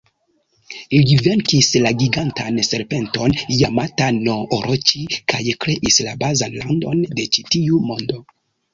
Li 1.09 1.17
venkis 1.27 1.69
la 1.83 1.91
gigantan 2.03 2.57
serpenton 2.69 3.37
Jamata-no-Oroĉi 3.59 5.07
kaj 5.35 5.45
kreis 5.67 6.05
la 6.11 6.19
bazan 6.27 6.61
landon 6.67 7.09
de 7.17 7.33
ĉi-tiu 7.39 7.89
mondo. 7.93 8.23